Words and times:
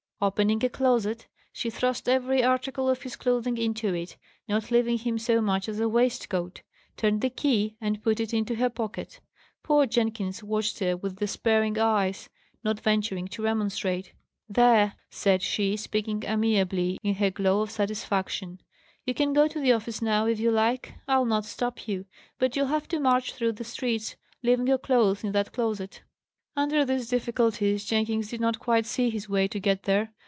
Opening 0.23 0.63
a 0.63 0.69
closet, 0.69 1.25
she 1.51 1.71
thrust 1.71 2.07
every 2.07 2.43
article 2.43 2.87
of 2.87 3.01
his 3.01 3.15
clothing 3.15 3.57
into 3.57 3.91
it, 3.95 4.17
not 4.47 4.69
leaving 4.69 4.99
him 4.99 5.17
so 5.17 5.41
much 5.41 5.67
as 5.67 5.79
a 5.79 5.89
waistcoat, 5.89 6.61
turned 6.95 7.21
the 7.21 7.29
key, 7.31 7.75
and 7.81 8.03
put 8.03 8.19
it 8.19 8.31
into 8.31 8.53
her 8.57 8.69
pocket. 8.69 9.19
Poor 9.63 9.87
Jenkins 9.87 10.43
watched 10.43 10.77
her 10.77 10.95
with 10.95 11.15
despairing 11.17 11.79
eyes, 11.79 12.29
not 12.63 12.79
venturing 12.79 13.27
to 13.29 13.41
remonstrate. 13.41 14.13
"There," 14.47 14.93
said 15.09 15.41
she, 15.41 15.75
speaking 15.75 16.23
amiably 16.27 16.99
in 17.01 17.15
her 17.15 17.31
glow 17.31 17.61
of 17.61 17.71
satisfaction: 17.71 18.61
"you 19.07 19.15
can 19.15 19.33
go 19.33 19.47
to 19.47 19.59
the 19.59 19.73
office 19.73 20.03
now 20.03 20.27
if 20.27 20.39
you 20.39 20.51
like. 20.51 20.93
I'll 21.07 21.25
not 21.25 21.45
stop 21.45 21.87
you; 21.87 22.05
but 22.37 22.55
you'll 22.55 22.67
have 22.67 22.87
to 22.89 22.99
march 22.99 23.33
through 23.33 23.53
the 23.53 23.63
streets 23.63 24.15
leaving 24.43 24.67
your 24.67 24.77
clothes 24.77 25.23
in 25.23 25.31
that 25.31 25.51
closet." 25.51 26.03
Under 26.53 26.83
these 26.83 27.07
difficulties 27.07 27.85
Jenkins 27.85 28.29
did 28.29 28.41
not 28.41 28.59
quite 28.59 28.85
see 28.85 29.09
his 29.09 29.29
way 29.29 29.47
to 29.47 29.57
get 29.57 29.83
there. 29.83 30.13